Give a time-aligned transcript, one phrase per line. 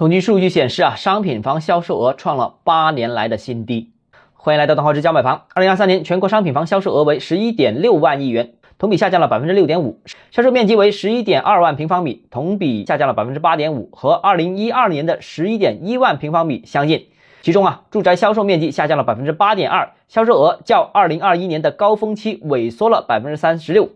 [0.00, 3.92] 统计数据显示啊，商品房销售额创了八年来的新低。
[4.32, 5.42] 欢迎来到东浩之家买房。
[5.52, 10.00] 二零二三年全国商品房销售额为十一点六万亿元，同比下降了百分之六点五，
[10.30, 17.08] 销售面积为十一点二万平方米，同比下降了百分之八点五，和二零一二年的十一点一万平方米相近。
[17.42, 23.90] 其中啊，住宅销售面积下降了百分之八点二，销售额较二零二一年的高峰期萎缩了百分之三十六。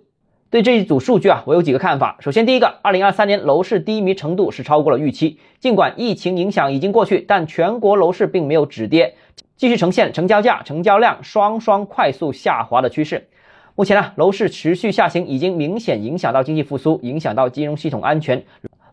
[0.54, 2.16] 对这一组数据啊，我有几个看法。
[2.20, 5.40] 首先，第一个，二零二三年楼市低迷程度是超过了预期。
[5.58, 9.16] 尽管疫情影响已经过去，但全国楼市并没有止跌，
[9.56, 13.26] 继续呈现成交价、成交量双双快速下滑的趋势。
[13.74, 18.44] 目前呢，楼市持续下行已经明显影响到经济复苏，影响到金融系统安全，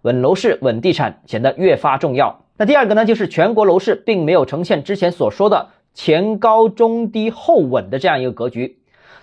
[0.01, 2.43] 稳楼市、稳地产显得越发重要。
[2.57, 8.79] 那第二个呢，就是全国楼市并没有呈现之前所说的前高中低后稳的这样一个格局。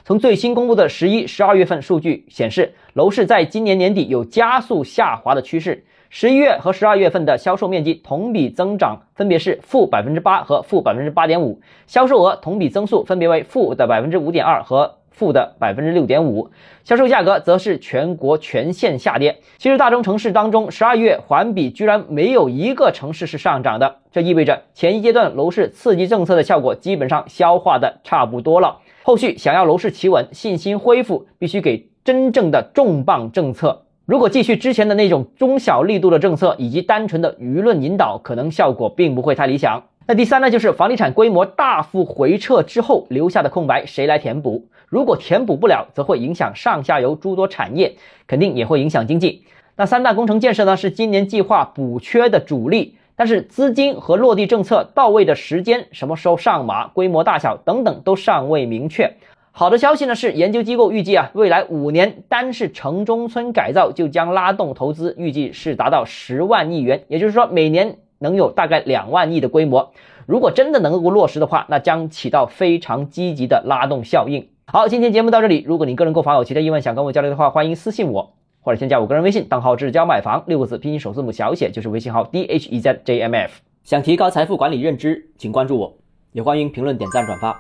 [0.09, 5.85] 从最新公布的十一、十二月份数据显示，楼市在今年年底有加速下滑的趋势。
[6.09, 14.95] 十一月和十二月份的销售面积同比增长分别是负百分之八和负百分之八点五，销售额同比增速分别为负的百分之五点二和。
[15.11, 16.49] 负的百分之六点五，
[16.85, 19.41] 销售价格则是全国全线下跌。
[19.57, 28.79] 其实大中城市当中，十二月环比居然没有一个城市是上涨的，这意味着前一阶段楼市刺激政策的效果基本上消化的差不多了。
[29.03, 33.85] 后续想要楼市企稳、信心恢复，必须给真正的重磅政策。
[34.05, 39.83] 如果继续之前的那种中小力度的政策，以及单纯的舆论引导，可能效果并不会太理想。
[40.07, 44.69] 那第三呢，就是房地产规模大幅回撤之后留下的空白，谁来填补？
[44.89, 47.97] 如果填补不了，则会影响上下游诸多产业，
[48.27, 49.45] 肯定也会影响经济。
[49.77, 59.13] 那三大工程建设呢，是今年计划补缺的主力，但是资金和落地政策到位的时间，什么时候上马，规模大小等等都尚未明确。
[59.51, 67.97] 好的消息呢，是研究机构预计啊，未来五年单是城中村改造就将拉动投资，预计是达到十万亿元，也就是说每年。
[68.21, 69.93] 能有大概两万亿的规模，
[70.27, 74.49] 如果真的能够落实的话，那将起到非常积极的拉动效应。
[74.67, 83.61] 好，今天节目到这里，如果你个人购房有其他疑问想跟我交流的话，欢迎私信我或者添加我个人微信，账号至交买房六个字拼音首字母小写就是微信号 d h e z j m f。
[83.85, 85.97] 想提高财富管理认知，请关注我，
[86.33, 87.57] 也欢迎评论点赞转发。